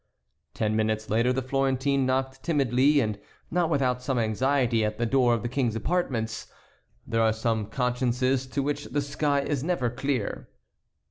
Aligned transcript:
Ten 0.55 0.75
minutes 0.75 1.11
later 1.11 1.31
the 1.31 1.43
Florentine 1.43 2.07
knocked 2.07 2.41
timidly 2.41 3.01
and 3.01 3.19
not 3.51 3.69
without 3.69 4.01
some 4.01 4.17
anxiety 4.17 4.83
at 4.83 4.97
the 4.97 5.05
door 5.05 5.35
of 5.35 5.43
the 5.43 5.47
King's 5.47 5.75
apartments. 5.75 6.47
There 7.05 7.21
are 7.21 7.31
some 7.31 7.67
consciences 7.67 8.47
to 8.47 8.63
which 8.63 8.85
the 8.85 9.01
sky 9.03 9.41
is 9.41 9.63
never 9.63 9.91
clear. 9.91 10.47